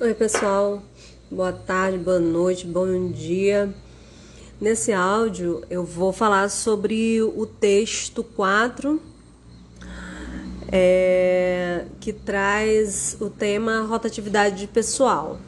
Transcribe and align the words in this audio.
Oi, 0.00 0.12
pessoal. 0.12 0.82
Boa 1.30 1.52
tarde, 1.52 1.98
boa 1.98 2.18
noite, 2.18 2.66
bom 2.66 3.12
dia. 3.12 3.72
Nesse 4.60 4.92
áudio 4.92 5.62
eu 5.70 5.84
vou 5.84 6.12
falar 6.12 6.50
sobre 6.50 7.22
o 7.22 7.46
texto 7.46 8.24
4, 8.24 9.00
é, 10.72 11.84
que 12.00 12.12
traz 12.12 13.16
o 13.20 13.30
tema 13.30 13.82
rotatividade 13.82 14.66
pessoal. 14.66 15.38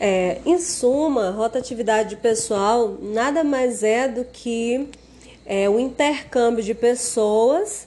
É, 0.00 0.40
em 0.44 0.58
suma, 0.58 1.30
rotatividade 1.30 2.16
pessoal 2.16 2.98
nada 3.00 3.44
mais 3.44 3.84
é 3.84 4.08
do 4.08 4.24
que 4.24 4.88
é, 5.46 5.70
o 5.70 5.78
intercâmbio 5.78 6.64
de 6.64 6.74
pessoas 6.74 7.86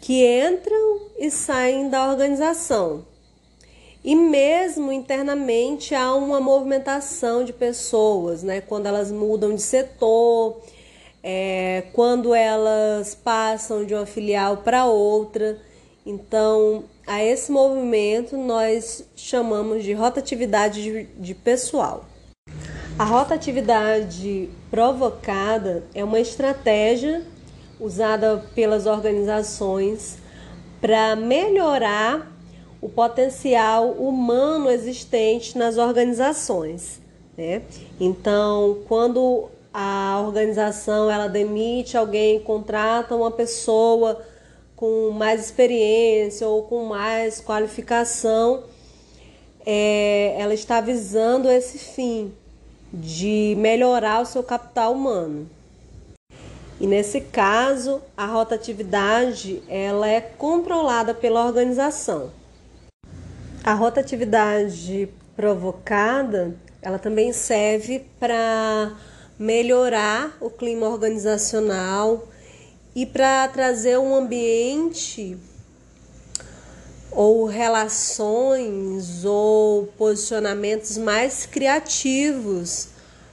que 0.00 0.24
entram 0.24 1.00
e 1.18 1.32
saem 1.32 1.90
da 1.90 2.08
organização 2.08 3.04
e 4.08 4.16
mesmo 4.16 4.90
internamente 4.90 5.94
há 5.94 6.14
uma 6.14 6.40
movimentação 6.40 7.44
de 7.44 7.52
pessoas, 7.52 8.42
né? 8.42 8.62
Quando 8.62 8.86
elas 8.86 9.12
mudam 9.12 9.54
de 9.54 9.60
setor, 9.60 10.62
é, 11.22 11.84
quando 11.92 12.34
elas 12.34 13.14
passam 13.14 13.84
de 13.84 13.92
uma 13.92 14.06
filial 14.06 14.56
para 14.56 14.86
outra. 14.86 15.58
Então, 16.06 16.84
a 17.06 17.22
esse 17.22 17.52
movimento 17.52 18.34
nós 18.34 19.04
chamamos 19.14 19.84
de 19.84 19.92
rotatividade 19.92 20.82
de, 20.82 21.04
de 21.04 21.34
pessoal. 21.34 22.06
A 22.98 23.04
rotatividade 23.04 24.48
provocada 24.70 25.84
é 25.94 26.02
uma 26.02 26.18
estratégia 26.18 27.26
usada 27.78 28.42
pelas 28.54 28.86
organizações 28.86 30.16
para 30.80 31.14
melhorar 31.14 32.37
o 32.80 32.88
potencial 32.88 33.90
humano 33.90 34.70
existente 34.70 35.56
nas 35.58 35.76
organizações. 35.76 37.00
Né? 37.36 37.62
Então, 38.00 38.78
quando 38.86 39.48
a 39.72 40.22
organização 40.24 41.10
ela 41.10 41.28
demite 41.28 41.96
alguém, 41.96 42.40
contrata 42.40 43.14
uma 43.14 43.30
pessoa 43.30 44.24
com 44.74 45.10
mais 45.10 45.44
experiência 45.44 46.46
ou 46.46 46.62
com 46.62 46.84
mais 46.84 47.40
qualificação, 47.40 48.64
é, 49.66 50.36
ela 50.38 50.54
está 50.54 50.80
visando 50.80 51.50
esse 51.50 51.78
fim 51.78 52.32
de 52.92 53.54
melhorar 53.58 54.22
o 54.22 54.26
seu 54.26 54.42
capital 54.42 54.92
humano. 54.92 55.48
E 56.80 56.86
nesse 56.86 57.20
caso, 57.20 58.00
a 58.16 58.24
rotatividade 58.24 59.62
ela 59.68 60.08
é 60.08 60.20
controlada 60.20 61.12
pela 61.12 61.44
organização. 61.44 62.30
A 63.64 63.74
rotatividade 63.74 65.08
provocada, 65.36 66.54
ela 66.80 66.98
também 66.98 67.32
serve 67.32 68.04
para 68.18 68.96
melhorar 69.38 70.36
o 70.40 70.50
clima 70.50 70.88
organizacional 70.88 72.26
e 72.94 73.04
para 73.04 73.46
trazer 73.48 73.98
um 73.98 74.14
ambiente 74.14 75.36
ou 77.10 77.46
relações 77.46 79.24
ou 79.24 79.86
posicionamentos 79.98 80.96
mais 80.96 81.46
criativos 81.46 82.88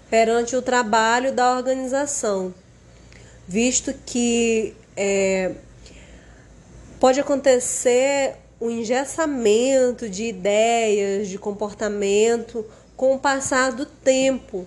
perante 0.09 0.55
o 0.55 0.61
trabalho 0.61 1.33
da 1.33 1.55
organização, 1.55 2.53
visto 3.47 3.93
que 4.05 4.75
é, 4.95 5.53
pode 6.99 7.19
acontecer 7.19 8.35
o 8.65 8.71
engessamento 8.71 10.09
de 10.09 10.23
ideias, 10.23 11.27
de 11.27 11.37
comportamento 11.37 12.65
com 12.97 13.13
o 13.13 13.19
passar 13.19 13.71
do 13.71 13.85
tempo, 13.85 14.65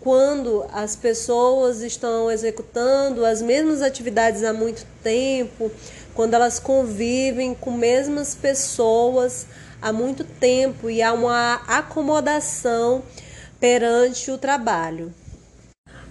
quando 0.00 0.66
as 0.72 0.96
pessoas 0.96 1.80
estão 1.80 2.28
executando 2.32 3.24
as 3.24 3.40
mesmas 3.40 3.80
atividades 3.80 4.42
há 4.42 4.52
muito 4.52 4.84
tempo, 5.04 5.70
quando 6.14 6.34
elas 6.34 6.58
convivem 6.58 7.54
com 7.54 7.70
mesmas 7.70 8.34
pessoas 8.34 9.46
há 9.80 9.92
muito 9.92 10.24
tempo 10.24 10.90
e 10.90 11.00
há 11.00 11.12
uma 11.12 11.62
acomodação 11.68 13.04
perante 13.60 14.32
o 14.32 14.38
trabalho. 14.38 15.14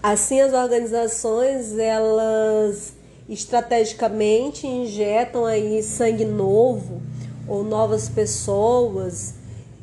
Assim 0.02 0.40
as 0.40 0.54
organizações 0.54 1.78
elas 1.78 2.94
estrategicamente 3.28 4.66
injetam 4.66 5.46
aí 5.46 5.84
sangue 5.84 6.24
novo 6.24 7.02
ou 7.48 7.64
novas 7.64 8.10
pessoas, 8.10 9.36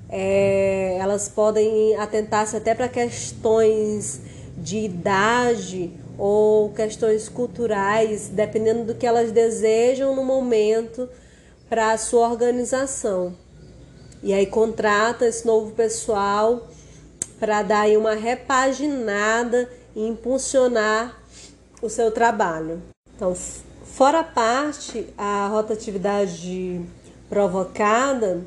é, 0.09 0.97
elas 0.99 1.29
podem 1.29 1.97
atentar-se 1.97 2.57
até 2.57 2.75
para 2.75 2.89
questões 2.89 4.21
de 4.57 4.79
idade 4.79 5.93
ou 6.17 6.71
questões 6.71 7.29
culturais, 7.29 8.29
dependendo 8.29 8.85
do 8.85 8.95
que 8.95 9.07
elas 9.07 9.33
desejam 9.33 10.15
no 10.15 10.25
momento 10.25 11.09
para 11.69 11.93
a 11.93 11.99
sua 11.99 12.29
organização. 12.29 13.35
E 14.23 14.33
aí 14.33 14.47
contrata 14.47 15.27
esse 15.27 15.47
novo 15.47 15.73
pessoal 15.73 16.69
para 17.39 17.63
dar 17.63 17.89
uma 17.91 18.15
repaginada 18.15 19.69
e 19.95 20.07
impulsionar 20.07 21.21
o 21.83 21.89
seu 21.89 22.11
trabalho. 22.11 22.81
Então, 23.15 23.35
fora 23.35 24.21
a 24.21 24.25
parte 24.25 25.07
a 25.19 25.49
rotatividade 25.49 26.81
provocada, 27.35 28.45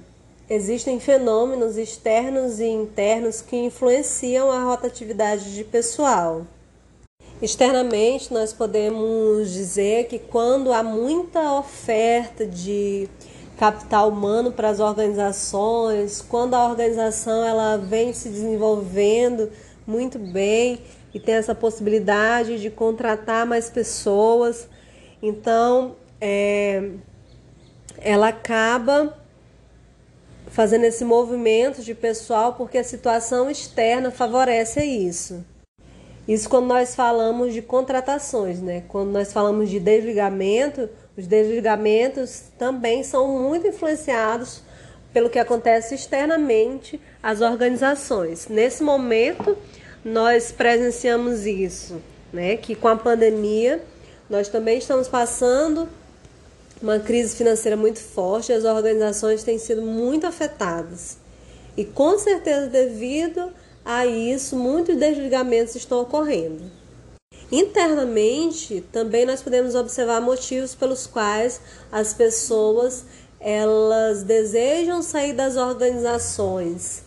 existem 0.50 0.98
fenômenos 0.98 1.75
externos 1.75 2.62
e 2.62 2.68
internos 2.68 3.42
que 3.42 3.58
influenciam 3.58 4.50
a 4.50 4.64
rotatividade 4.64 5.53
de 5.53 5.66
pessoal. 5.66 6.48
Externamente, 7.42 8.34
nós 8.34 8.53
podemos 8.53 9.52
dizer 9.52 10.06
que 10.06 10.18
quando 10.18 10.72
há 10.72 10.81
muita 10.81 11.59
oferta 11.59 12.46
de 12.46 13.09
capital 13.58 14.08
humano 14.08 14.53
para 14.53 14.70
as 14.70 14.80
organizações, 14.80 16.22
quando 16.22 16.54
a 16.54 16.66
organização 16.66 17.44
ela 17.44 17.75
vem 17.75 18.14
se 18.14 18.30
desenvolvendo 18.30 19.52
muito 19.86 20.18
bem 20.18 20.80
e 21.14 21.19
tem 21.19 21.36
essa 21.36 21.54
possibilidade 21.54 22.58
de 22.58 22.69
contratar 22.69 23.46
mais 23.46 23.69
pessoas. 23.69 24.69
Então, 25.22 25.98
é, 26.22 26.92
ela 28.07 28.29
acaba 28.29 29.18
fazendo 30.47 30.85
esse 30.85 31.03
movimento 31.03 31.84
de 31.84 31.94
pessoal 31.94 32.53
porque 32.53 32.78
a 32.78 32.84
situação 32.84 33.51
externa 33.51 34.12
favorece 34.12 34.81
isso. 34.81 35.45
Isso 36.25 36.47
quando 36.47 36.68
nós 36.68 36.95
falamos 36.95 37.53
de 37.53 37.62
contratações, 37.62 38.62
né? 38.62 38.84
Quando 38.88 39.09
nós 39.09 39.34
falamos 39.34 39.69
de 39.69 39.78
desligamento, 39.78 40.90
os 41.18 41.28
desligamentos 41.28 42.44
também 42.57 43.03
são 43.03 43.28
muito 43.28 43.68
influenciados 43.68 44.62
pelo 45.12 45.29
que 45.29 45.38
acontece 45.38 45.94
externamente 45.94 47.01
às 47.22 47.41
organizações. 47.41 48.47
Nesse 48.47 48.84
momento, 48.84 49.57
nós 50.03 50.50
presenciamos 50.50 51.45
isso, 51.45 52.01
né? 52.31 52.56
Que 52.56 52.74
com 52.74 52.88
a 52.88 52.95
pandemia 52.95 53.84
nós 54.29 54.47
também 54.47 54.78
estamos 54.78 55.09
passando 55.09 55.89
uma 56.82 57.00
crise 57.00 57.36
financeira 57.36 57.76
muito 57.76 58.00
forte, 58.00 58.54
as 58.54 58.64
organizações 58.64 59.44
têm 59.44 59.58
sido 59.58 59.82
muito 59.82 60.28
afetadas. 60.28 61.18
E 61.76 61.86
com 61.86 62.18
certeza 62.18 62.68
devido 62.68 63.52
a 63.84 64.06
isso, 64.06 64.56
muitos 64.56 64.96
desligamentos 64.96 65.76
estão 65.76 66.02
ocorrendo. 66.02 66.64
Internamente, 67.52 68.84
também 68.92 69.26
nós 69.26 69.42
podemos 69.42 69.74
observar 69.74 70.20
motivos 70.20 70.76
pelos 70.76 71.08
quais 71.08 71.62
as 71.92 72.14
pessoas 72.14 73.06
elas 73.40 74.24
desejam 74.24 75.02
sair 75.02 75.34
das 75.34 75.56
organizações. 75.56 77.04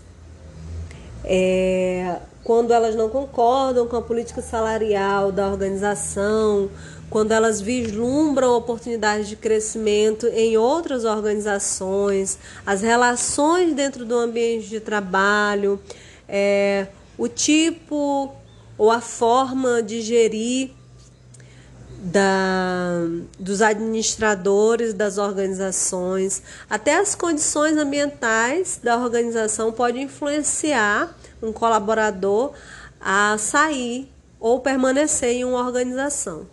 É, 1.24 2.16
quando 2.42 2.72
elas 2.72 2.94
não 2.94 3.10
concordam 3.10 3.86
com 3.86 3.96
a 3.96 4.02
política 4.02 4.40
salarial 4.40 5.30
da 5.30 5.48
organização, 5.48 6.70
quando 7.10 7.32
elas 7.32 7.60
vislumbram 7.60 8.56
oportunidades 8.56 9.28
de 9.28 9.34
crescimento 9.34 10.28
em 10.28 10.56
outras 10.56 11.04
organizações, 11.04 12.38
as 12.64 12.80
relações 12.82 13.74
dentro 13.74 14.04
do 14.04 14.16
ambiente 14.16 14.68
de 14.68 14.78
trabalho, 14.78 15.80
é, 16.28 16.86
o 17.18 17.26
tipo 17.26 18.32
ou 18.78 18.90
a 18.90 19.00
forma 19.00 19.82
de 19.82 20.00
gerir 20.00 20.70
da, 22.00 23.02
dos 23.38 23.60
administradores 23.60 24.94
das 24.94 25.18
organizações, 25.18 26.42
até 26.70 26.96
as 26.96 27.14
condições 27.16 27.76
ambientais 27.76 28.80
da 28.82 28.96
organização 28.96 29.72
podem 29.72 30.04
influenciar 30.04 31.14
um 31.42 31.52
colaborador 31.52 32.52
a 33.00 33.36
sair 33.36 34.08
ou 34.38 34.60
permanecer 34.60 35.30
em 35.30 35.44
uma 35.44 35.66
organização. 35.66 36.46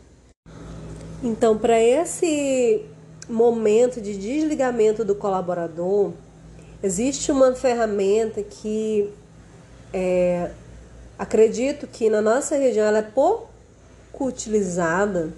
Então, 1.24 1.58
para 1.58 1.82
esse 1.82 2.86
momento 3.28 4.00
de 4.00 4.18
desligamento 4.18 5.04
do 5.04 5.16
colaborador, 5.16 6.14
Existe 6.82 7.32
uma 7.32 7.56
ferramenta 7.56 8.44
que 8.44 9.12
é, 9.92 10.52
acredito 11.18 11.88
que 11.88 12.08
na 12.08 12.22
nossa 12.22 12.56
região 12.56 12.86
ela 12.86 13.00
é 13.00 13.02
pouco 13.02 13.50
utilizada, 14.20 15.34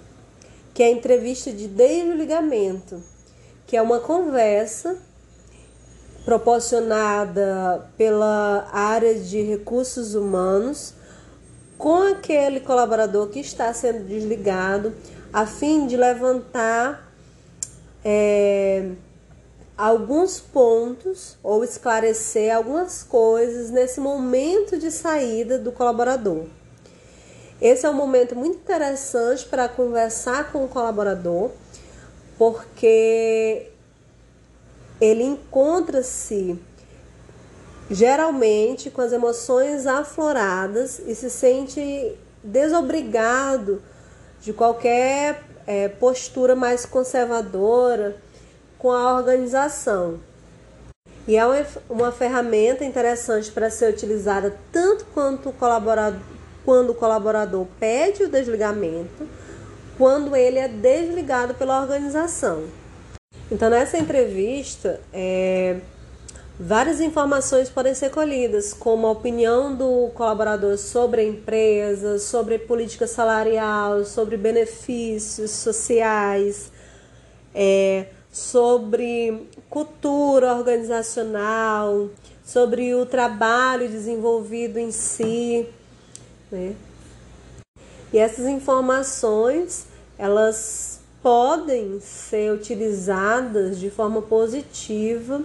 que 0.74 0.82
é 0.82 0.86
a 0.86 0.90
entrevista 0.90 1.50
de 1.50 1.66
desligamento, 1.66 3.02
que 3.66 3.74
é 3.74 3.80
uma 3.80 4.00
conversa 4.00 4.98
proporcionada 6.26 7.90
pela 7.96 8.68
área 8.70 9.14
de 9.14 9.40
recursos 9.40 10.14
humanos 10.14 10.92
com 11.78 12.02
aquele 12.02 12.60
colaborador 12.60 13.28
que 13.28 13.40
está 13.40 13.72
sendo 13.72 14.04
desligado, 14.04 14.92
a 15.32 15.46
fim 15.46 15.86
de 15.86 15.96
levantar 15.96 17.10
é, 18.04 18.90
alguns 19.76 20.40
pontos 20.40 21.38
ou 21.42 21.64
esclarecer 21.64 22.54
algumas 22.54 23.02
coisas 23.02 23.70
nesse 23.70 24.00
momento 24.00 24.78
de 24.78 24.90
saída 24.90 25.58
do 25.58 25.72
colaborador. 25.72 26.44
Esse 27.60 27.86
é 27.86 27.90
um 27.90 27.94
momento 27.94 28.34
muito 28.34 28.56
interessante 28.56 29.46
para 29.46 29.68
conversar 29.68 30.50
com 30.50 30.64
o 30.64 30.68
colaborador, 30.68 31.50
porque 32.38 33.70
ele 35.00 35.22
encontra-se 35.22 36.58
geralmente 37.90 38.90
com 38.90 39.02
as 39.02 39.12
emoções 39.12 39.86
afloradas 39.86 41.00
e 41.00 41.14
se 41.14 41.28
sente 41.28 42.16
desobrigado 42.42 43.82
de 44.40 44.52
qualquer 44.52 45.42
é, 45.66 45.88
postura 45.88 46.56
mais 46.56 46.86
conservadora 46.86 48.16
com 48.78 48.90
a 48.90 49.14
organização. 49.14 50.18
E 51.28 51.36
é 51.36 51.44
uma, 51.44 51.66
uma 51.88 52.12
ferramenta 52.12 52.84
interessante 52.84 53.50
para 53.50 53.70
ser 53.70 53.92
utilizada 53.92 54.56
tanto 54.72 55.04
quanto 55.14 55.50
o 55.50 55.52
colaborador, 55.52 56.20
quando 56.64 56.90
o 56.90 56.94
colaborador 56.94 57.66
pede 57.78 58.24
o 58.24 58.28
desligamento, 58.28 59.28
quando 59.96 60.34
ele 60.34 60.58
é 60.58 60.66
desligado 60.66 61.54
pela 61.54 61.80
organização. 61.80 62.64
Então, 63.52 63.68
nessa 63.68 63.98
entrevista, 63.98 65.00
é, 65.12 65.76
várias 66.60 67.00
informações 67.00 67.70
podem 67.70 67.94
ser 67.94 68.10
colhidas, 68.10 68.72
como 68.72 69.06
a 69.06 69.10
opinião 69.10 69.74
do 69.74 70.10
colaborador 70.14 70.76
sobre 70.76 71.22
a 71.22 71.24
empresa, 71.24 72.18
sobre 72.18 72.58
política 72.58 73.06
salarial, 73.06 74.04
sobre 74.04 74.36
benefícios 74.36 75.50
sociais. 75.50 76.70
É, 77.54 78.06
sobre 78.32 79.48
cultura 79.68 80.54
organizacional, 80.54 82.08
sobre 82.44 82.94
o 82.94 83.04
trabalho 83.04 83.88
desenvolvido 83.88 84.78
em 84.78 84.92
si, 84.92 85.66
né? 86.50 86.74
E 88.12 88.18
essas 88.18 88.46
informações, 88.46 89.86
elas 90.18 91.00
podem 91.22 92.00
ser 92.00 92.52
utilizadas 92.52 93.78
de 93.78 93.90
forma 93.90 94.22
positiva 94.22 95.42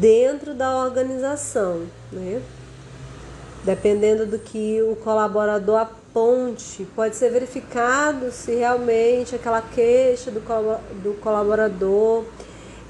dentro 0.00 0.54
da 0.54 0.76
organização, 0.76 1.86
né? 2.10 2.40
Dependendo 3.64 4.26
do 4.26 4.38
que 4.38 4.82
o 4.82 4.96
colaborador 4.96 5.86
ponte, 6.12 6.84
pode 6.96 7.16
ser 7.16 7.30
verificado 7.30 8.30
se 8.32 8.54
realmente 8.54 9.34
aquela 9.34 9.62
queixa 9.62 10.30
do, 10.30 10.40
do 11.02 11.14
colaborador 11.20 12.24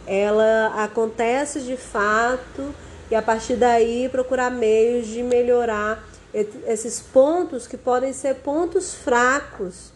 ela 0.07 0.83
acontece 0.83 1.61
de 1.61 1.77
fato 1.77 2.75
e 3.11 3.15
a 3.15 3.23
partir 3.23 3.57
daí 3.57 4.09
procurar 4.09 4.51
meios 4.51 5.07
de 5.07 5.23
melhorar 5.23 6.05
esses 6.35 7.01
pontos 7.01 7.67
que 7.67 7.77
podem 7.77 8.13
ser 8.13 8.37
pontos 8.37 8.95
fracos 8.95 9.93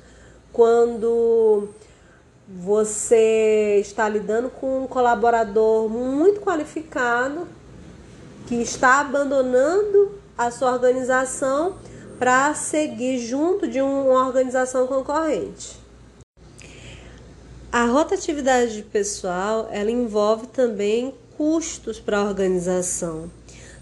quando 0.53 1.69
você 2.49 3.79
está 3.81 4.09
lidando 4.09 4.49
com 4.49 4.85
um 4.85 4.87
colaborador 4.87 5.89
muito 5.89 6.41
qualificado 6.41 7.49
que 8.47 8.55
está 8.55 9.01
abandonando 9.01 10.13
a 10.39 10.51
sua 10.51 10.73
organização 10.73 11.77
para 12.19 12.55
seguir 12.55 13.19
junto 13.19 13.67
de 13.67 13.81
uma 13.81 14.27
organização 14.27 14.87
concorrente. 14.87 15.77
A 17.73 17.85
rotatividade 17.85 18.77
de 18.77 18.83
pessoal, 18.83 19.69
ela 19.71 19.91
envolve 19.91 20.47
também 20.47 21.15
custos 21.37 21.99
para 21.99 22.19
a 22.19 22.25
organização, 22.25 23.31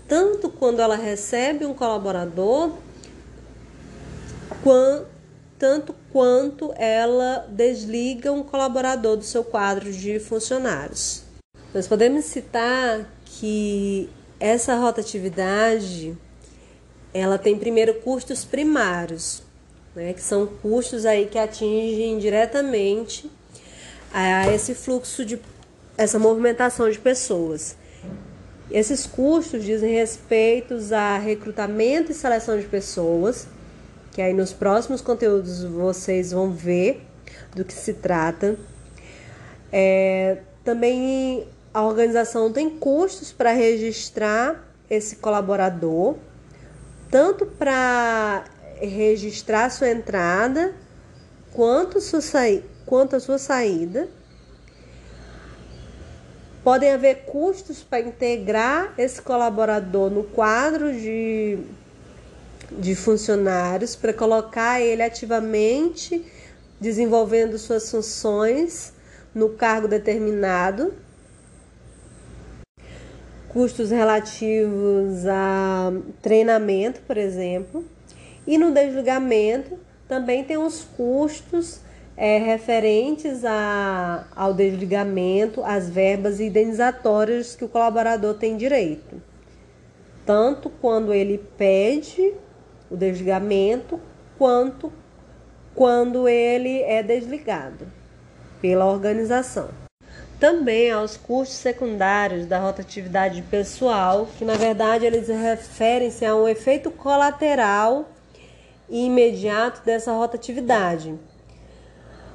tanto 0.08 0.48
quando 0.48 0.80
ela 0.80 0.96
recebe 0.96 1.64
um 1.66 1.74
colaborador, 1.74 2.72
tanto 5.58 5.94
quanto 6.12 6.72
ela 6.76 7.46
desliga 7.48 8.32
um 8.32 8.42
colaborador 8.42 9.16
do 9.16 9.24
seu 9.24 9.44
quadro 9.44 9.92
de 9.92 10.18
funcionários. 10.18 11.22
Nós 11.72 11.86
podemos 11.86 12.24
citar 12.24 13.08
que 13.24 14.08
essa 14.38 14.74
rotatividade 14.76 16.16
ela 17.12 17.38
tem 17.38 17.56
primeiro 17.56 17.94
custos 17.94 18.44
primários, 18.44 19.42
né, 19.94 20.12
que 20.12 20.20
são 20.20 20.46
custos 20.46 21.06
aí 21.06 21.26
que 21.26 21.38
atingem 21.38 22.18
diretamente 22.18 23.30
a 24.12 24.52
esse 24.52 24.74
fluxo 24.74 25.24
de 25.24 25.38
essa 25.96 26.18
movimentação 26.18 26.90
de 26.90 26.98
pessoas. 26.98 27.76
Esses 28.70 29.06
custos 29.06 29.64
dizem 29.64 29.94
respeito 29.94 30.76
a 30.92 31.18
recrutamento 31.18 32.10
e 32.10 32.14
seleção 32.14 32.58
de 32.58 32.66
pessoas, 32.66 33.46
que 34.14 34.22
aí 34.22 34.32
nos 34.32 34.54
próximos 34.54 35.02
conteúdos 35.02 35.62
vocês 35.62 36.32
vão 36.32 36.50
ver 36.50 37.04
do 37.54 37.64
que 37.64 37.74
se 37.74 37.92
trata. 37.92 38.56
É, 39.70 40.38
também 40.64 41.46
a 41.74 41.82
organização 41.82 42.50
tem 42.50 42.70
custos 42.70 43.30
para 43.30 43.52
registrar 43.52 44.64
esse 44.88 45.16
colaborador 45.16 46.16
tanto 47.14 47.46
para 47.46 48.42
registrar 48.80 49.70
sua 49.70 49.88
entrada 49.88 50.74
quanto, 51.52 52.00
sua 52.00 52.18
quanto 52.84 53.14
a 53.14 53.20
sua 53.20 53.38
saída. 53.38 54.08
Podem 56.64 56.92
haver 56.92 57.24
custos 57.26 57.84
para 57.84 58.00
integrar 58.00 58.94
esse 58.98 59.22
colaborador 59.22 60.10
no 60.10 60.24
quadro 60.24 60.92
de, 60.92 61.58
de 62.70 62.94
funcionários, 62.94 63.94
para 63.96 64.12
colocar 64.12 64.80
ele 64.80 65.02
ativamente 65.02 66.24
desenvolvendo 66.80 67.58
suas 67.58 67.90
funções 67.90 68.92
no 69.34 69.50
cargo 69.50 69.88
determinado. 69.88 70.94
Custos 73.48 73.90
relativos 73.90 75.26
a 75.26 75.92
treinamento, 76.20 77.00
por 77.02 77.16
exemplo, 77.16 77.84
e 78.46 78.58
no 78.58 78.72
desligamento 78.72 79.78
também 80.08 80.44
tem 80.44 80.56
os 80.56 80.84
custos 80.84 81.80
é, 82.16 82.38
referentes 82.38 83.44
a, 83.44 84.26
ao 84.34 84.52
desligamento, 84.52 85.62
as 85.64 85.88
verbas 85.88 86.40
indenizatórias 86.40 87.56
que 87.56 87.64
o 87.64 87.68
colaborador 87.68 88.34
tem 88.34 88.56
direito, 88.56 89.22
tanto 90.26 90.68
quando 90.68 91.12
ele 91.12 91.38
pede 91.56 92.34
o 92.90 92.96
desligamento, 92.96 94.00
quanto 94.38 94.92
quando 95.74 96.28
ele 96.28 96.82
é 96.82 97.02
desligado 97.02 97.86
pela 98.60 98.86
organização 98.86 99.68
também 100.44 100.90
aos 100.90 101.16
custos 101.16 101.56
secundários 101.56 102.44
da 102.44 102.58
rotatividade 102.58 103.40
pessoal, 103.42 104.28
que 104.36 104.44
na 104.44 104.54
verdade 104.56 105.06
eles 105.06 105.28
referem-se 105.28 106.22
a 106.24 106.34
um 106.36 106.46
efeito 106.46 106.90
colateral 106.90 108.08
e 108.88 109.06
imediato 109.06 109.82
dessa 109.84 110.12
rotatividade. 110.12 111.14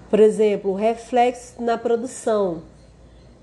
Por 0.09 0.19
exemplo, 0.19 0.73
reflexo 0.73 1.61
na 1.61 1.77
produção. 1.77 2.63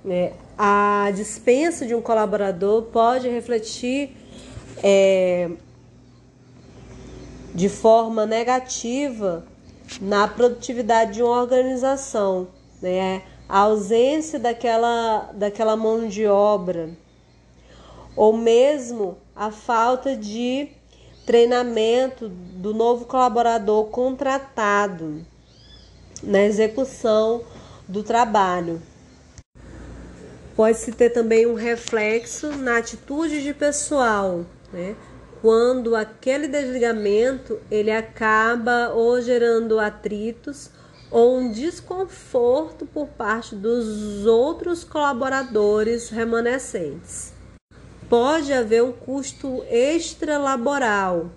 Né? 0.04 0.32
A 0.58 1.12
dispensa 1.14 1.86
de 1.86 1.94
um 1.94 2.02
colaborador 2.02 2.82
pode 2.86 3.28
refletir 3.28 4.16
é, 4.82 5.48
de 7.56 7.68
forma 7.68 8.24
negativa 8.24 9.44
na 10.00 10.28
produtividade 10.28 11.14
de 11.14 11.22
uma 11.22 11.40
organização. 11.40 12.46
Né? 12.80 13.22
a 13.48 13.60
ausência 13.60 14.38
daquela, 14.38 15.30
daquela 15.34 15.76
mão 15.76 16.08
de 16.08 16.26
obra, 16.26 16.90
ou 18.16 18.36
mesmo 18.36 19.18
a 19.34 19.50
falta 19.50 20.16
de 20.16 20.68
treinamento 21.24 22.28
do 22.28 22.74
novo 22.74 23.04
colaborador 23.04 23.86
contratado 23.86 25.24
na 26.22 26.42
execução 26.42 27.42
do 27.86 28.02
trabalho. 28.02 28.80
Pode-se 30.56 30.92
ter 30.92 31.10
também 31.10 31.46
um 31.46 31.54
reflexo 31.54 32.50
na 32.56 32.78
atitude 32.78 33.42
de 33.42 33.52
pessoal, 33.52 34.46
né? 34.72 34.96
Quando 35.40 35.94
aquele 35.94 36.48
desligamento 36.48 37.60
ele 37.70 37.90
acaba 37.90 38.90
ou 38.94 39.20
gerando 39.20 39.78
atritos 39.78 40.70
ou 41.10 41.38
um 41.38 41.50
desconforto 41.50 42.84
por 42.86 43.08
parte 43.08 43.54
dos 43.54 44.26
outros 44.26 44.82
colaboradores 44.84 46.08
remanescentes. 46.08 47.32
Pode 48.08 48.52
haver 48.52 48.82
um 48.82 48.92
custo 48.92 49.64
extralaboral, 49.70 51.30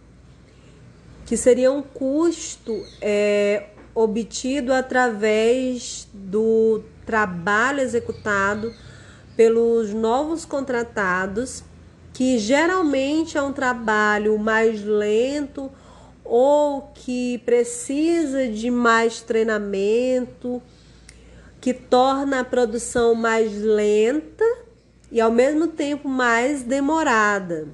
que 1.25 1.35
seria 1.35 1.71
um 1.71 1.81
custo 1.81 2.83
é, 3.01 3.69
obtido 3.93 4.73
através 4.73 6.07
do 6.13 6.83
trabalho 7.05 7.79
executado 7.79 8.73
pelos 9.35 9.93
novos 9.93 10.45
contratados, 10.45 11.63
que 12.19 12.37
geralmente 12.37 13.37
é 13.37 13.41
um 13.41 13.53
trabalho 13.53 14.37
mais 14.37 14.83
lento 14.83 15.71
ou 16.21 16.91
que 16.93 17.37
precisa 17.45 18.45
de 18.45 18.69
mais 18.69 19.21
treinamento, 19.21 20.61
que 21.61 21.73
torna 21.73 22.41
a 22.41 22.43
produção 22.43 23.15
mais 23.15 23.53
lenta 23.61 24.43
e 25.09 25.21
ao 25.21 25.31
mesmo 25.31 25.67
tempo 25.67 26.09
mais 26.09 26.61
demorada. 26.61 27.69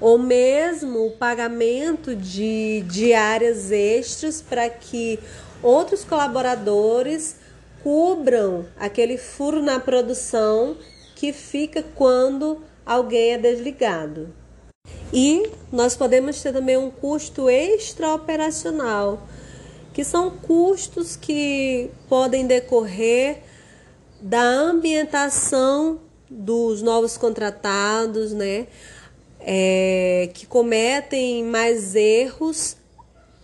Ou 0.00 0.16
mesmo 0.16 1.08
o 1.08 1.10
pagamento 1.10 2.16
de 2.16 2.82
diárias 2.88 3.70
extras 3.70 4.40
para 4.40 4.70
que 4.70 5.18
outros 5.62 6.02
colaboradores 6.02 7.36
cubram 7.82 8.64
aquele 8.80 9.18
furo 9.18 9.62
na 9.62 9.78
produção 9.78 10.78
que 11.14 11.30
fica 11.30 11.82
quando 11.94 12.66
alguém 12.88 13.34
é 13.34 13.38
desligado. 13.38 14.34
E 15.12 15.50
nós 15.70 15.94
podemos 15.94 16.40
ter 16.40 16.52
também 16.52 16.78
um 16.78 16.90
custo 16.90 17.50
extraoperacional, 17.50 19.22
que 19.92 20.02
são 20.02 20.30
custos 20.30 21.14
que 21.14 21.90
podem 22.08 22.46
decorrer 22.46 23.42
da 24.20 24.42
ambientação 24.42 26.00
dos 26.30 26.80
novos 26.82 27.18
contratados, 27.18 28.32
né? 28.32 28.66
É, 29.40 30.30
que 30.34 30.46
cometem 30.46 31.44
mais 31.44 31.94
erros 31.94 32.76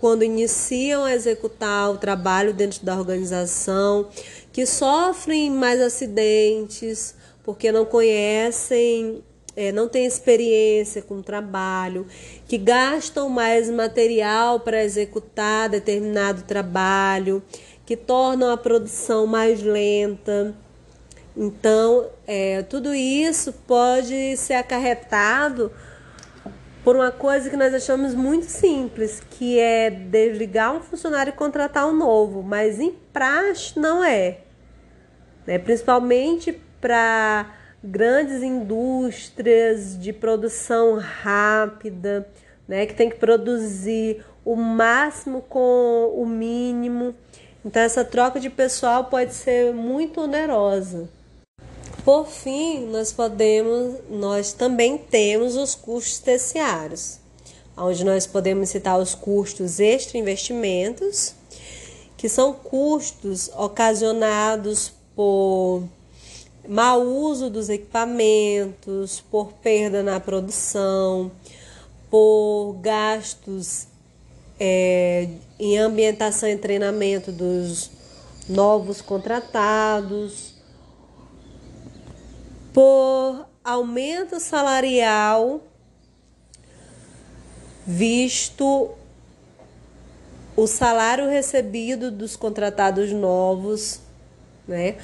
quando 0.01 0.25
iniciam 0.25 1.05
a 1.05 1.15
executar 1.15 1.91
o 1.91 1.99
trabalho 1.99 2.53
dentro 2.53 2.85
da 2.85 2.99
organização, 2.99 4.09
que 4.53 4.67
sofrem 4.67 5.51
mais 5.51 5.81
acidentes 5.81 7.15
porque 7.45 7.71
não 7.71 7.85
conhecem 7.85 9.23
é, 9.57 9.71
não 9.73 9.89
têm 9.89 10.05
experiência 10.05 11.03
com 11.03 11.17
o 11.17 11.23
trabalho, 11.23 12.07
que 12.47 12.59
gastam 12.59 13.29
mais 13.29 13.71
material 13.71 14.61
para 14.61 14.83
executar 14.83 15.69
determinado 15.69 16.43
trabalho, 16.43 17.43
que 17.87 17.97
tornam 17.97 18.51
a 18.51 18.57
produção 18.57 19.27
mais 19.27 19.63
lenta. 19.63 20.55
Então, 21.37 22.09
é, 22.27 22.63
tudo 22.63 22.95
isso 22.95 23.53
pode 23.67 24.37
ser 24.37 24.55
acarretado 24.55 25.71
por 26.85 26.97
uma 26.97 27.11
coisa 27.11 27.49
que 27.49 27.57
nós 27.57 27.73
achamos 27.73 28.15
muito 28.15 28.45
simples, 28.45 29.23
que 29.31 29.59
é 29.59 29.91
desligar 29.91 30.77
um 30.77 30.81
funcionário 30.81 31.31
e 31.31 31.37
contratar 31.37 31.87
um 31.87 31.97
novo, 31.97 32.43
mas 32.43 32.79
em 32.79 32.93
praxe 33.13 33.79
não 33.79 34.05
é. 34.05 34.39
Né? 35.47 35.59
Principalmente 35.59 36.53
para 36.81 37.51
grandes 37.85 38.43
indústrias 38.43 39.99
de 39.99 40.11
produção 40.11 40.99
rápida, 40.99 42.27
né, 42.67 42.87
que 42.87 42.95
tem 42.95 43.11
que 43.11 43.17
produzir 43.17 44.25
o 44.43 44.57
máximo 44.57 45.43
com 45.43 46.11
o 46.17 46.25
mínimo. 46.25 47.15
Então 47.63 47.83
essa 47.83 48.03
troca 48.03 48.41
de 48.41 48.49
pessoal 48.49 49.05
pode 49.05 49.35
ser 49.35 49.75
muito 49.75 50.23
onerosa. 50.23 51.09
Por 52.05 52.27
fim, 52.27 52.87
nós 52.87 53.13
podemos, 53.13 53.97
nós 54.11 54.53
também 54.53 54.99
temos 54.99 55.57
os 55.57 55.75
custos 55.75 56.19
terciários, 56.19 57.19
onde 57.77 58.05
nós 58.05 58.27
podemos 58.27 58.71
citar 58.71 58.99
os 58.99 59.15
custos 59.15 59.81
extra 59.81 60.19
investimentos, 60.19 61.35
que 62.17 62.29
são 62.29 62.53
custos 62.53 63.51
ocasionados 63.55 64.93
por 65.15 65.85
mau 66.69 67.03
uso 67.03 67.51
dos 67.51 67.69
equipamentos, 67.69 69.21
por 69.31 69.53
perda 69.55 70.03
na 70.03 70.19
produção, 70.19 71.31
por 72.11 72.79
gastos 72.81 73.87
é, 74.59 75.29
em 75.59 75.79
ambientação 75.79 76.49
e 76.49 76.57
treinamento 76.57 77.33
dos 77.33 77.91
novos 78.49 79.01
contratados, 79.01 80.55
por 82.73 83.47
aumento 83.63 84.39
salarial 84.41 85.61
visto 87.87 88.91
o 90.57 90.67
salário 90.67 91.29
recebido 91.29 92.11
dos 92.11 92.37
contratados 92.37 93.13
novos, 93.13 94.01
né? 94.67 94.97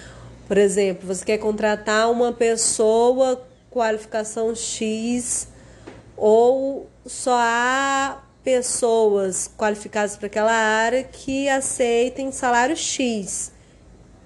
Por 0.51 0.59
exemplo, 0.59 1.07
você 1.07 1.25
quer 1.25 1.39
contratar 1.39 2.11
uma 2.11 2.33
pessoa 2.33 3.41
qualificação 3.71 4.53
X 4.53 5.47
ou 6.17 6.91
só 7.07 7.39
há 7.39 8.21
pessoas 8.43 9.49
qualificadas 9.57 10.17
para 10.17 10.27
aquela 10.27 10.51
área 10.53 11.05
que 11.05 11.49
aceitem 11.49 12.33
salário 12.33 12.77
X, 12.77 13.53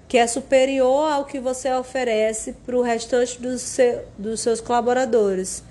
que 0.07 0.17
é 0.17 0.25
superior 0.25 1.11
ao 1.11 1.25
que 1.25 1.39
você 1.39 1.71
oferece 1.71 2.53
para 2.65 2.75
o 2.75 2.81
restante 2.81 3.39
dos, 3.39 3.61
seu, 3.61 4.03
dos 4.17 4.39
seus 4.39 4.59
colaboradores. 4.59 5.61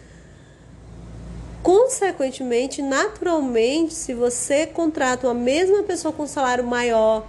Consequentemente, 1.65 2.81
naturalmente, 2.81 3.93
se 3.93 4.15
você 4.15 4.69
contrata 4.69 5.27
uma 5.27 5.35
mesma 5.35 5.83
pessoa 5.83 6.15
com 6.15 6.29
salário 6.29 6.63
maior 6.63 7.27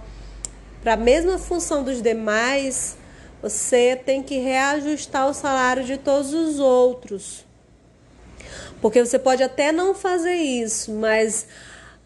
para 0.80 0.92
a 0.92 0.96
mesma 0.96 1.38
função 1.38 1.82
dos 1.82 2.00
demais, 2.00 2.96
você 3.42 3.96
tem 3.96 4.22
que 4.22 4.38
reajustar 4.38 5.28
o 5.28 5.34
salário 5.34 5.84
de 5.84 5.96
todos 5.96 6.32
os 6.32 6.58
outros. 6.58 7.44
Porque 8.80 9.04
você 9.04 9.18
pode 9.18 9.42
até 9.42 9.72
não 9.72 9.94
fazer 9.94 10.34
isso, 10.34 10.92
mas 10.92 11.46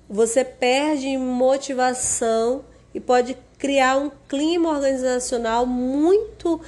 você 0.09 0.45
perde 0.45 1.17
motivação 1.17 2.65
e 2.95 3.01
pode 3.01 3.37
criar 3.59 3.97
um 3.97 4.11
clima 4.29 4.71
organizacional 4.71 5.67
muito 5.67 6.61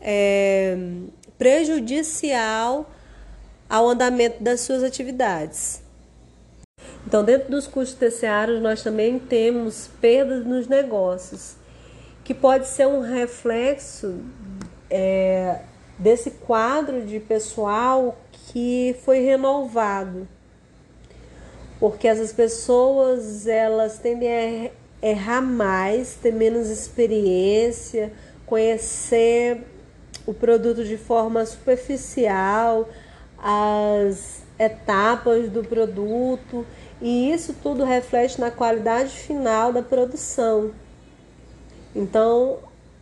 é, 0.00 0.76
prejudicial 1.38 2.90
ao 3.68 3.88
andamento 3.88 4.42
das 4.42 4.60
suas 4.60 4.82
atividades. 4.82 5.82
Então, 7.06 7.24
dentro 7.24 7.50
dos 7.50 7.66
custos 7.66 7.98
terciários, 7.98 8.60
nós 8.60 8.82
também 8.82 9.18
temos 9.18 9.88
perdas 10.00 10.44
nos 10.44 10.66
negócios 10.66 11.59
que 12.30 12.34
pode 12.34 12.68
ser 12.68 12.86
um 12.86 13.00
reflexo 13.00 14.20
é, 14.88 15.62
desse 15.98 16.30
quadro 16.30 17.04
de 17.04 17.18
pessoal 17.18 18.16
que 18.30 18.94
foi 19.04 19.18
renovado. 19.18 20.28
Porque 21.80 22.06
essas 22.06 22.32
pessoas 22.32 23.48
elas 23.48 23.98
tendem 23.98 24.70
a 25.02 25.08
errar 25.08 25.40
mais, 25.40 26.14
ter 26.22 26.32
menos 26.32 26.68
experiência, 26.68 28.12
conhecer 28.46 29.64
o 30.24 30.32
produto 30.32 30.84
de 30.84 30.96
forma 30.96 31.44
superficial, 31.44 32.88
as 33.42 34.44
etapas 34.56 35.48
do 35.48 35.64
produto, 35.64 36.64
e 37.02 37.32
isso 37.32 37.56
tudo 37.60 37.82
reflete 37.82 38.40
na 38.40 38.52
qualidade 38.52 39.10
final 39.10 39.72
da 39.72 39.82
produção. 39.82 40.70
Então, 41.94 42.58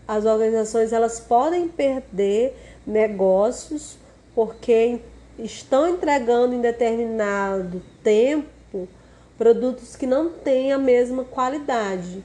as 0.07 0.25
organizações 0.25 0.93
elas 0.93 1.21
podem 1.21 1.69
perder 1.69 2.57
negócios 2.87 3.99
porque 4.35 5.01
estão 5.39 5.89
entregando 5.89 6.55
em 6.55 6.61
determinado 6.61 7.83
tempo 8.03 8.89
produtos 9.37 9.95
que 9.95 10.07
não 10.07 10.31
têm 10.31 10.73
a 10.73 10.79
mesma 10.79 11.25
qualidade. 11.25 12.25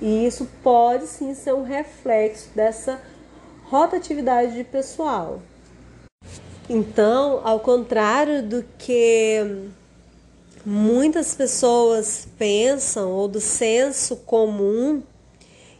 E 0.00 0.26
isso 0.26 0.46
pode 0.62 1.06
sim 1.06 1.34
ser 1.34 1.54
um 1.54 1.62
reflexo 1.62 2.50
dessa 2.54 3.00
rotatividade 3.64 4.54
de 4.54 4.62
pessoal. 4.62 5.40
Então, 6.68 7.40
ao 7.44 7.60
contrário 7.60 8.42
do 8.42 8.64
que 8.76 9.68
muitas 10.64 11.34
pessoas 11.34 12.28
pensam 12.36 13.10
ou 13.12 13.26
do 13.28 13.40
senso 13.40 14.16
comum, 14.16 15.02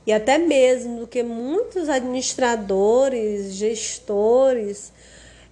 e 0.06 0.12
até 0.12 0.38
mesmo 0.38 1.00
do 1.00 1.06
que 1.06 1.22
muitos 1.22 1.88
administradores, 1.88 3.54
gestores 3.54 4.92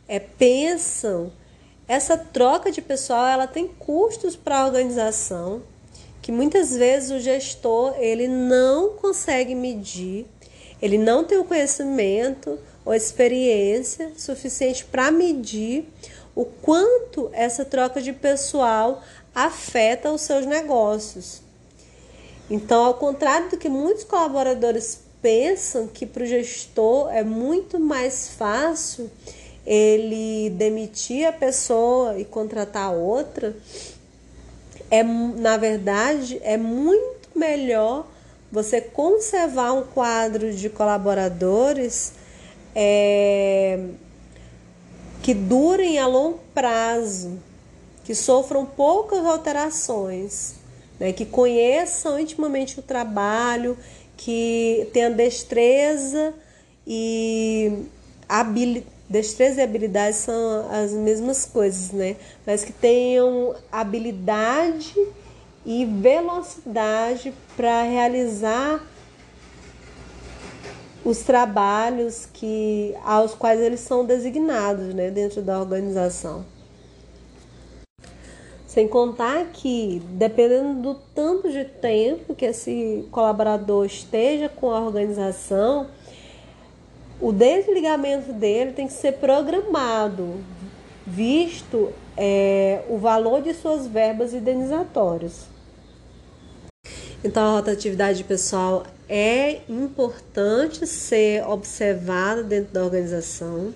é, 0.06 0.18
pensam, 0.20 1.32
essa 1.88 2.16
troca 2.16 2.70
de 2.70 2.80
pessoal 2.80 3.26
ela 3.26 3.46
tem 3.46 3.66
custos 3.66 4.36
para 4.36 4.60
a 4.60 4.66
organização 4.66 5.62
que 6.22 6.32
muitas 6.32 6.74
vezes 6.74 7.10
o 7.10 7.18
gestor 7.18 7.94
ele 7.98 8.26
não 8.26 8.94
consegue 8.96 9.54
medir, 9.54 10.24
ele 10.80 10.96
não 10.96 11.22
tem 11.22 11.36
o 11.36 11.44
conhecimento 11.44 12.58
ou 12.82 12.94
experiência 12.94 14.12
suficiente 14.16 14.86
para 14.86 15.10
medir 15.10 15.86
o 16.34 16.46
quanto 16.46 17.28
essa 17.34 17.62
troca 17.62 18.00
de 18.00 18.14
pessoal 18.14 19.02
afeta 19.34 20.10
os 20.12 20.22
seus 20.22 20.46
negócios. 20.46 21.43
Então, 22.50 22.84
ao 22.84 22.94
contrário 22.94 23.50
do 23.50 23.56
que 23.56 23.68
muitos 23.68 24.04
colaboradores 24.04 25.00
pensam 25.22 25.86
que 25.86 26.04
para 26.04 26.22
o 26.22 26.26
gestor 26.26 27.10
é 27.10 27.24
muito 27.24 27.80
mais 27.80 28.28
fácil 28.28 29.10
ele 29.66 30.50
demitir 30.50 31.26
a 31.26 31.32
pessoa 31.32 32.18
e 32.18 32.24
contratar 32.24 32.92
outra, 32.92 33.56
é 34.90 35.02
na 35.02 35.56
verdade 35.56 36.38
é 36.44 36.58
muito 36.58 37.30
melhor 37.34 38.06
você 38.52 38.80
conservar 38.80 39.72
um 39.72 39.84
quadro 39.84 40.52
de 40.52 40.68
colaboradores 40.68 42.12
é, 42.74 43.86
que 45.22 45.32
durem 45.32 45.98
a 45.98 46.06
longo 46.06 46.40
prazo, 46.52 47.38
que 48.04 48.14
sofram 48.14 48.66
poucas 48.66 49.24
alterações 49.24 50.56
né, 51.04 51.12
que 51.12 51.26
conheçam 51.26 52.18
intimamente 52.18 52.80
o 52.80 52.82
trabalho, 52.82 53.76
que 54.16 54.88
tenham 54.94 55.12
destreza 55.12 56.32
e 56.86 57.84
habilidade. 58.26 58.94
Destreza 59.06 59.60
e 59.60 59.64
habilidade 59.64 60.16
são 60.16 60.66
as 60.72 60.92
mesmas 60.92 61.44
coisas, 61.44 61.92
né? 61.92 62.16
Mas 62.46 62.64
que 62.64 62.72
tenham 62.72 63.54
habilidade 63.70 64.94
e 65.66 65.84
velocidade 65.84 67.34
para 67.54 67.82
realizar 67.82 68.82
os 71.04 71.18
trabalhos 71.18 72.26
que 72.32 72.94
aos 73.04 73.34
quais 73.34 73.60
eles 73.60 73.80
são 73.80 74.06
designados, 74.06 74.94
né, 74.94 75.10
dentro 75.10 75.42
da 75.42 75.60
organização. 75.60 76.46
Sem 78.74 78.88
contar 78.88 79.52
que, 79.52 80.02
dependendo 80.14 80.82
do 80.82 80.94
tanto 81.14 81.48
de 81.48 81.64
tempo 81.64 82.34
que 82.34 82.44
esse 82.44 83.06
colaborador 83.12 83.86
esteja 83.86 84.48
com 84.48 84.72
a 84.72 84.80
organização, 84.80 85.86
o 87.20 87.30
desligamento 87.30 88.32
dele 88.32 88.72
tem 88.72 88.88
que 88.88 88.92
ser 88.92 89.12
programado, 89.12 90.40
visto 91.06 91.92
é, 92.16 92.82
o 92.88 92.98
valor 92.98 93.42
de 93.42 93.54
suas 93.54 93.86
verbas 93.86 94.34
indenizatórias. 94.34 95.46
Então, 97.22 97.46
a 97.46 97.52
rotatividade 97.52 98.24
pessoal 98.24 98.82
é 99.08 99.60
importante 99.68 100.84
ser 100.84 101.46
observada 101.46 102.42
dentro 102.42 102.74
da 102.74 102.82
organização. 102.82 103.72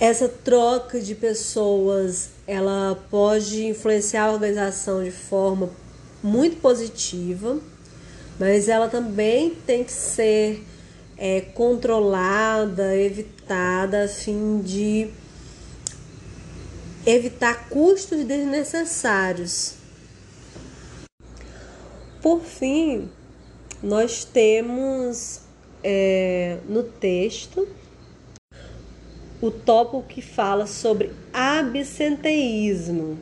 Essa 0.00 0.28
troca 0.28 1.00
de 1.00 1.12
pessoas 1.16 2.30
ela 2.46 2.96
pode 3.10 3.66
influenciar 3.66 4.26
a 4.26 4.32
organização 4.32 5.02
de 5.02 5.10
forma 5.10 5.70
muito 6.22 6.58
positiva, 6.60 7.58
mas 8.38 8.68
ela 8.68 8.88
também 8.88 9.56
tem 9.66 9.82
que 9.82 9.90
ser 9.90 10.64
é, 11.16 11.40
controlada, 11.40 12.96
evitada, 12.96 14.04
a 14.04 14.08
fim 14.08 14.60
de 14.60 15.10
evitar 17.04 17.68
custos 17.68 18.24
desnecessários. 18.24 19.74
Por 22.22 22.40
fim, 22.40 23.10
nós 23.82 24.24
temos 24.24 25.40
é, 25.82 26.58
no 26.68 26.84
texto 26.84 27.66
o 29.40 29.50
tópico 29.50 30.02
que 30.02 30.20
fala 30.20 30.66
sobre 30.66 31.12
absenteísmo. 31.32 33.18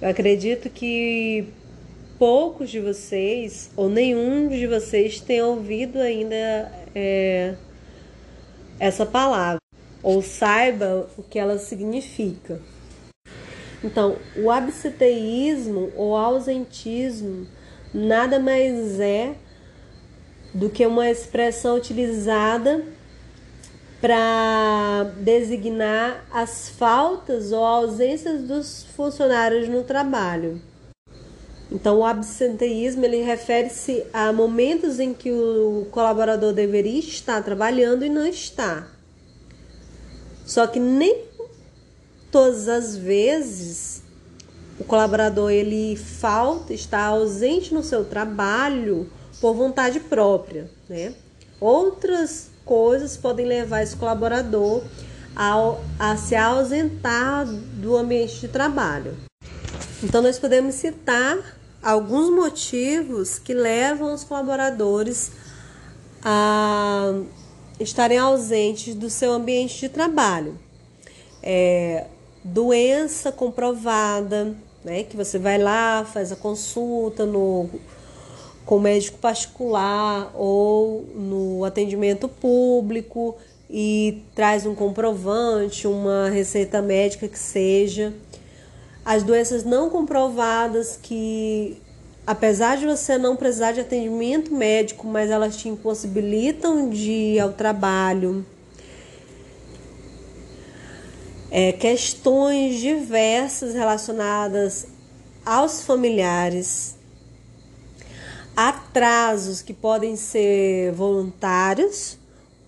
Eu 0.00 0.08
acredito 0.08 0.70
que 0.70 1.46
poucos 2.18 2.70
de 2.70 2.80
vocês, 2.80 3.70
ou 3.76 3.88
nenhum 3.88 4.48
de 4.48 4.66
vocês, 4.66 5.20
tenham 5.20 5.50
ouvido 5.50 5.98
ainda 5.98 6.72
é, 6.94 7.54
essa 8.78 9.04
palavra, 9.04 9.58
ou 10.02 10.22
saiba 10.22 11.08
o 11.16 11.22
que 11.22 11.38
ela 11.38 11.58
significa. 11.58 12.60
Então, 13.84 14.16
o 14.36 14.50
absenteísmo 14.50 15.92
ou 15.96 16.16
ausentismo 16.16 17.46
nada 17.92 18.38
mais 18.38 19.00
é 19.00 19.34
do 20.54 20.70
que 20.70 20.86
uma 20.86 21.10
expressão 21.10 21.76
utilizada 21.76 22.84
para 24.02 25.12
designar 25.18 26.26
as 26.32 26.68
faltas 26.68 27.52
ou 27.52 27.64
ausências 27.64 28.42
dos 28.42 28.84
funcionários 28.96 29.68
no 29.68 29.84
trabalho. 29.84 30.60
Então, 31.70 32.00
o 32.00 32.04
absenteísmo 32.04 33.04
ele 33.04 33.22
refere-se 33.22 34.04
a 34.12 34.32
momentos 34.32 34.98
em 34.98 35.14
que 35.14 35.30
o 35.30 35.86
colaborador 35.92 36.52
deveria 36.52 36.98
estar 36.98 37.42
trabalhando 37.44 38.04
e 38.04 38.10
não 38.10 38.26
está. 38.26 38.88
Só 40.44 40.66
que 40.66 40.80
nem 40.80 41.22
todas 42.32 42.68
as 42.68 42.96
vezes 42.96 44.02
o 44.80 44.84
colaborador 44.84 45.52
ele 45.52 45.94
falta, 45.94 46.74
está 46.74 47.04
ausente 47.04 47.72
no 47.72 47.84
seu 47.84 48.04
trabalho 48.04 49.08
por 49.40 49.54
vontade 49.54 50.00
própria, 50.00 50.68
né? 50.88 51.14
Outras 51.60 52.51
coisas 52.64 53.16
podem 53.16 53.46
levar 53.46 53.82
esse 53.82 53.96
colaborador 53.96 54.82
a, 55.34 55.74
a 55.98 56.16
se 56.16 56.36
ausentar 56.36 57.46
do 57.46 57.96
ambiente 57.96 58.40
de 58.40 58.48
trabalho. 58.48 59.16
Então, 60.02 60.20
nós 60.22 60.38
podemos 60.38 60.74
citar 60.74 61.38
alguns 61.82 62.30
motivos 62.30 63.38
que 63.38 63.54
levam 63.54 64.14
os 64.14 64.24
colaboradores 64.24 65.32
a 66.24 67.12
estarem 67.80 68.18
ausentes 68.18 68.94
do 68.94 69.10
seu 69.10 69.32
ambiente 69.32 69.80
de 69.80 69.88
trabalho. 69.88 70.58
É, 71.42 72.06
doença 72.44 73.32
comprovada, 73.32 74.54
né, 74.84 75.04
que 75.04 75.16
você 75.16 75.38
vai 75.38 75.58
lá, 75.58 76.04
faz 76.04 76.32
a 76.32 76.36
consulta 76.36 77.24
no 77.24 77.68
com 78.64 78.78
médico 78.78 79.18
particular 79.18 80.30
ou 80.34 81.04
no 81.14 81.64
atendimento 81.64 82.28
público 82.28 83.36
e 83.68 84.22
traz 84.34 84.66
um 84.66 84.74
comprovante, 84.74 85.86
uma 85.86 86.28
receita 86.28 86.80
médica 86.80 87.26
que 87.26 87.38
seja. 87.38 88.12
As 89.04 89.22
doenças 89.22 89.64
não 89.64 89.90
comprovadas 89.90 90.98
que 91.00 91.80
apesar 92.26 92.76
de 92.76 92.86
você 92.86 93.18
não 93.18 93.36
precisar 93.36 93.72
de 93.72 93.80
atendimento 93.80 94.54
médico, 94.54 95.06
mas 95.06 95.30
elas 95.30 95.56
te 95.56 95.68
impossibilitam 95.68 96.88
de 96.88 97.10
ir 97.10 97.40
ao 97.40 97.52
trabalho. 97.52 98.46
É, 101.50 101.72
questões 101.72 102.80
diversas 102.80 103.74
relacionadas 103.74 104.86
aos 105.44 105.82
familiares, 105.82 106.96
atrasos 108.56 109.62
que 109.62 109.72
podem 109.72 110.16
ser 110.16 110.92
voluntários 110.92 112.18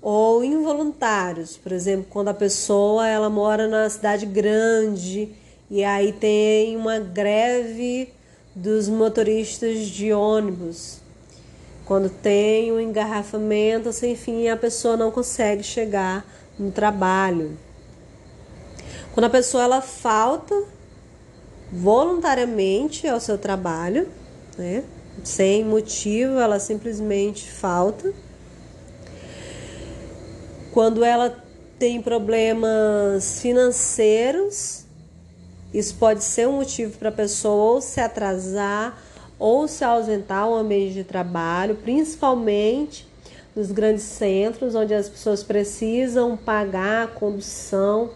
ou 0.01 0.45
involuntários. 0.45 1.57
Por 1.57 1.73
exemplo, 1.73 2.07
quando 2.11 2.29
a 2.29 2.35
pessoa 2.35 3.09
ela 3.09 3.31
mora 3.31 3.69
na 3.69 3.89
cidade 3.89 4.27
grande 4.27 5.31
e 5.71 5.83
aí 5.83 6.13
tem 6.13 6.77
uma 6.77 6.99
greve 6.99 8.13
dos 8.55 8.89
motoristas 8.89 9.87
de 9.87 10.13
ônibus. 10.13 11.01
Quando 11.85 12.09
tem 12.09 12.73
um 12.73 12.81
engarrafamento 12.81 13.93
sem 13.93 14.17
fim, 14.17 14.49
a 14.49 14.57
pessoa 14.57 14.97
não 14.97 15.11
consegue 15.11 15.63
chegar 15.63 16.25
no 16.59 16.71
trabalho. 16.71 17.59
Quando 19.13 19.27
a 19.27 19.31
pessoa 19.31 19.65
ela 19.65 19.81
falta 19.81 20.55
voluntariamente 21.71 23.07
ao 23.07 23.21
seu 23.21 23.37
trabalho, 23.37 24.09
né? 24.57 24.85
Sem 25.23 25.65
motivo, 25.65 26.39
ela 26.39 26.59
simplesmente 26.59 27.51
falta. 27.51 28.13
Quando 30.73 31.05
ela 31.05 31.43
tem 31.79 32.03
problemas 32.03 33.41
financeiros, 33.41 34.85
isso 35.73 35.95
pode 35.97 36.23
ser 36.23 36.49
um 36.49 36.57
motivo 36.57 36.99
para 36.99 37.09
a 37.09 37.13
pessoa 37.13 37.75
ou 37.75 37.81
se 37.81 38.01
atrasar 38.01 38.99
ou 39.39 39.67
se 39.67 39.85
ausentar 39.85 40.45
ao 40.45 40.55
ambiente 40.55 40.95
de 40.95 41.05
trabalho, 41.05 41.77
principalmente 41.77 43.07
nos 43.55 43.71
grandes 43.71 44.05
centros, 44.05 44.75
onde 44.75 44.95
as 44.95 45.09
pessoas 45.09 45.43
precisam 45.43 46.37
pagar 46.37 47.05
a 47.05 47.07
condução 47.07 48.11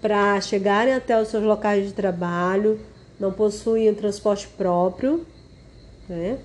para 0.00 0.40
chegarem 0.40 0.94
até 0.94 1.20
os 1.20 1.28
seus 1.28 1.42
locais 1.42 1.86
de 1.86 1.92
trabalho, 1.92 2.80
não 3.18 3.32
possuem 3.32 3.92
transporte 3.94 4.48
próprio, 4.48 5.26
né? 6.10 6.38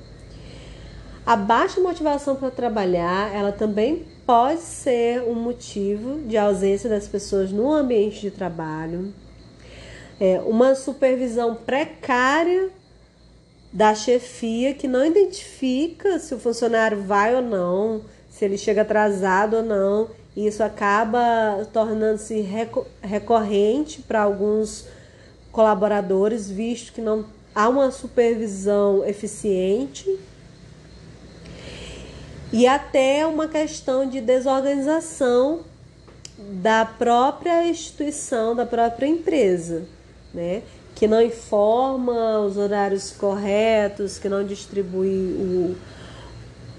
A 1.25 1.35
baixa 1.35 1.81
motivação 1.81 2.35
para 2.35 2.51
trabalhar, 2.51 3.33
ela 3.35 3.51
também 3.51 4.05
pode 4.27 4.61
ser 4.61 5.23
um 5.23 5.33
motivo 5.33 6.19
de 6.27 6.37
ausência 6.37 6.87
das 6.87 7.07
pessoas 7.07 7.51
no 7.51 7.71
ambiente 7.73 8.21
de 8.21 8.29
trabalho. 8.29 9.11
É, 10.19 10.39
uma 10.45 10.75
supervisão 10.75 11.55
precária 11.55 12.69
da 13.73 13.93
chefia 13.95 14.73
que 14.73 14.87
não 14.87 15.03
identifica 15.05 16.19
se 16.19 16.33
o 16.33 16.39
funcionário 16.39 17.01
vai 17.01 17.35
ou 17.35 17.41
não, 17.41 18.01
se 18.29 18.45
ele 18.45 18.57
chega 18.57 18.83
atrasado 18.83 19.57
ou 19.57 19.63
não. 19.63 20.09
E 20.35 20.45
isso 20.45 20.63
acaba 20.63 21.67
tornando-se 21.73 22.45
recorrente 23.01 24.01
para 24.01 24.21
alguns 24.21 24.87
colaboradores, 25.51 26.49
visto 26.51 26.93
que 26.93 27.01
não 27.01 27.25
há 27.55 27.69
uma 27.69 27.89
supervisão 27.89 29.05
eficiente 29.05 30.19
e 32.51 32.67
até 32.67 33.25
uma 33.25 33.47
questão 33.47 34.07
de 34.07 34.19
desorganização 34.19 35.61
da 36.37 36.85
própria 36.85 37.65
instituição, 37.65 38.53
da 38.53 38.65
própria 38.65 39.07
empresa, 39.07 39.87
né? 40.33 40.61
que 40.93 41.07
não 41.07 41.21
informa 41.21 42.39
os 42.39 42.57
horários 42.57 43.11
corretos, 43.11 44.17
que 44.17 44.29
não 44.29 44.45
distribui 44.45 45.07
o, 45.09 45.75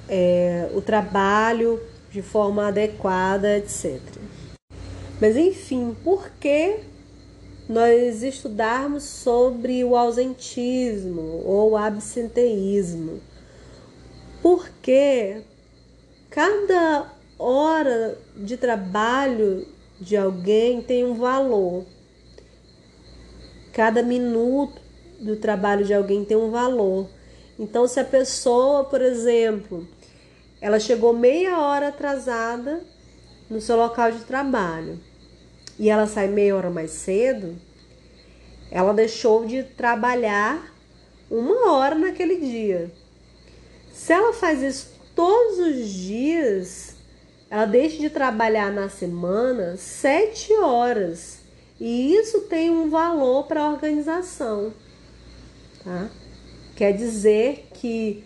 é, 0.08 0.70
o 0.74 0.80
trabalho 0.80 1.80
de 2.10 2.22
forma 2.22 2.68
adequada, 2.68 3.58
etc. 3.58 4.00
Mas 5.20 5.36
enfim, 5.36 5.94
por 6.02 6.30
que 6.40 6.80
nós 7.68 8.22
estudarmos 8.22 9.02
sobre 9.02 9.84
o 9.84 9.96
ausentismo 9.96 11.42
ou 11.44 11.76
absenteísmo? 11.76 13.20
Porque 14.40 15.42
cada 16.30 17.12
hora 17.38 18.16
de 18.36 18.56
trabalho 18.56 19.66
de 20.00 20.16
alguém 20.16 20.80
tem 20.80 21.04
um 21.04 21.14
valor. 21.14 21.84
Cada 23.72 24.02
minuto 24.02 24.80
do 25.20 25.36
trabalho 25.36 25.84
de 25.84 25.92
alguém 25.92 26.24
tem 26.24 26.36
um 26.36 26.50
valor. 26.50 27.08
Então, 27.58 27.88
se 27.88 27.98
a 27.98 28.04
pessoa, 28.04 28.84
por 28.84 29.00
exemplo, 29.00 29.86
ela 30.60 30.78
chegou 30.78 31.12
meia 31.12 31.58
hora 31.58 31.88
atrasada 31.88 32.80
no 33.50 33.60
seu 33.60 33.76
local 33.76 34.12
de 34.12 34.20
trabalho 34.20 35.00
e 35.78 35.90
ela 35.90 36.06
sai 36.06 36.28
meia 36.28 36.56
hora 36.56 36.70
mais 36.70 36.90
cedo, 36.90 37.56
ela 38.70 38.92
deixou 38.92 39.46
de 39.46 39.62
trabalhar 39.62 40.74
uma 41.30 41.72
hora 41.72 41.94
naquele 41.94 42.36
dia. 42.36 42.90
Se 43.92 44.12
ela 44.12 44.32
faz 44.32 44.62
isso 44.62 44.92
todos 45.14 45.58
os 45.58 45.88
dias, 45.88 46.96
ela 47.50 47.64
deixa 47.64 47.98
de 47.98 48.10
trabalhar 48.10 48.72
na 48.72 48.88
semana 48.88 49.76
sete 49.76 50.52
horas. 50.54 51.40
E 51.78 52.14
isso 52.14 52.42
tem 52.42 52.70
um 52.70 52.88
valor 52.88 53.44
para 53.46 53.62
a 53.62 53.70
organização. 53.70 54.72
Tá? 55.84 56.08
Quer 56.74 56.92
dizer 56.92 57.68
que 57.74 58.24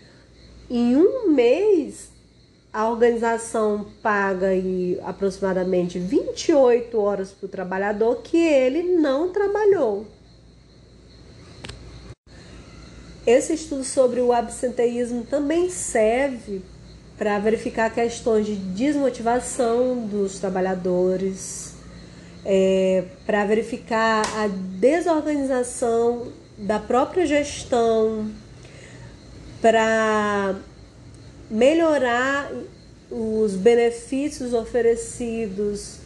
em 0.69 0.97
um 0.97 1.29
mês 1.31 2.11
a 2.73 2.89
organização 2.89 3.87
paga 4.03 4.49
aí 4.49 4.99
aproximadamente 5.03 5.99
28 5.99 6.99
horas 6.99 7.33
para 7.33 7.47
o 7.47 7.49
trabalhador 7.49 8.23
que 8.23 8.37
ele 8.37 8.83
não 8.97 9.33
trabalhou. 9.33 10.07
Esse 13.27 13.55
estudo 13.55 13.85
sobre 13.85 14.21
o 14.21 14.33
absenteísmo 14.33 15.25
também 15.25 15.69
serve 15.69 16.63
para 17.19 17.39
verificar 17.39 17.93
questões 17.93 18.47
de 18.47 18.57
desmotivação 18.57 20.07
dos 20.07 20.39
trabalhadores, 20.39 21.75
é, 22.45 23.05
para 23.27 23.45
verificar 23.45 24.23
a 24.37 24.49
desorganização 24.49 26.33
da 26.57 26.79
própria 26.79 27.27
gestão, 27.27 28.31
para 29.61 30.57
melhorar 31.51 32.51
os 33.11 33.55
benefícios 33.55 34.55
oferecidos 34.55 35.97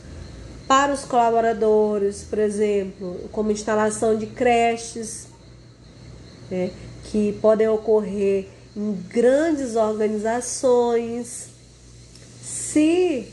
para 0.66 0.92
os 0.92 1.04
colaboradores, 1.04 2.24
por 2.24 2.38
exemplo, 2.38 3.28
como 3.30 3.50
instalação 3.50 4.16
de 4.16 4.26
creches, 4.26 5.26
né, 6.50 6.70
que 7.04 7.38
podem 7.42 7.68
ocorrer 7.68 8.48
em 8.74 8.92
grandes 9.08 9.76
organizações. 9.76 11.48
Se 12.42 13.28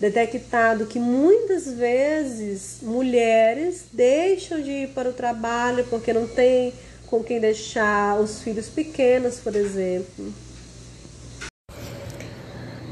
detectado 0.00 0.86
que 0.86 0.98
muitas 0.98 1.72
vezes 1.72 2.78
mulheres 2.82 3.84
deixam 3.92 4.60
de 4.60 4.70
ir 4.70 4.88
para 4.88 5.08
o 5.08 5.12
trabalho 5.12 5.86
porque 5.88 6.12
não 6.12 6.26
tem 6.26 6.72
com 7.06 7.22
quem 7.22 7.38
deixar 7.38 8.18
os 8.20 8.42
filhos 8.42 8.66
pequenos, 8.66 9.36
por 9.36 9.54
exemplo. 9.54 10.34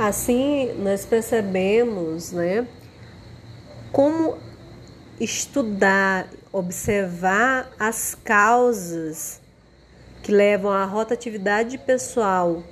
Assim, 0.02 0.72
nós 0.78 1.04
percebemos, 1.04 2.32
né, 2.32 2.66
como 3.92 4.38
estudar, 5.20 6.26
observar 6.50 7.70
as 7.78 8.14
causas 8.14 9.42
que 10.22 10.32
levam 10.32 10.70
à 10.70 10.86
rotatividade 10.86 11.76
pessoal 11.76 12.62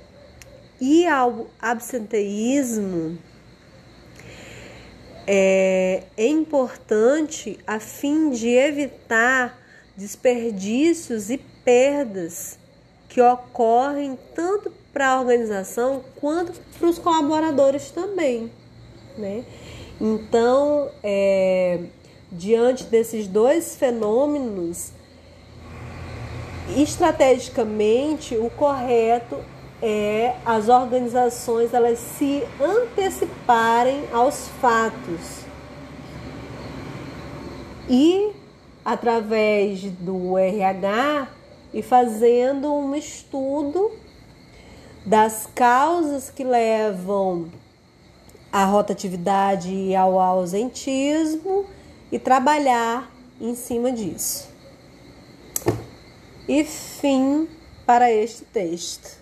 e 0.81 1.05
ao 1.05 1.51
absenteísmo 1.61 3.19
é, 5.27 6.05
é 6.17 6.25
importante 6.25 7.59
a 7.67 7.79
fim 7.79 8.31
de 8.31 8.49
evitar 8.49 9.55
desperdícios 9.95 11.29
e 11.29 11.37
perdas 11.37 12.57
que 13.07 13.21
ocorrem 13.21 14.17
tanto 14.33 14.71
para 14.99 15.11
a 15.11 15.19
organização 15.21 16.01
quanto 16.19 16.59
para 16.77 16.89
os 16.89 16.99
colaboradores 16.99 17.89
também, 17.89 18.51
né? 19.17 19.45
Então, 20.01 20.89
é, 21.01 21.79
diante 22.29 22.83
desses 22.83 23.25
dois 23.25 23.77
fenômenos, 23.77 24.91
estrategicamente 26.75 28.35
o 28.35 28.49
correto 28.49 29.37
é 29.81 30.35
as 30.45 30.67
organizações 30.67 31.73
elas 31.73 31.97
se 31.97 32.43
anteciparem 32.59 34.03
aos 34.11 34.49
fatos 34.59 35.45
e 37.89 38.33
através 38.83 39.81
do 39.81 40.37
RH 40.37 41.29
e 41.73 41.81
fazendo 41.81 42.73
um 42.73 42.93
estudo 42.93 44.08
das 45.05 45.47
causas 45.53 46.29
que 46.29 46.43
levam 46.43 47.49
à 48.51 48.65
rotatividade 48.65 49.71
e 49.71 49.95
ao 49.95 50.19
ausentismo 50.19 51.65
e 52.11 52.17
trabalhar 52.17 53.11
em 53.39 53.55
cima 53.55 53.91
disso. 53.91 54.49
E 56.47 56.63
fim 56.63 57.47
para 57.85 58.11
este 58.11 58.43
texto. 58.45 59.18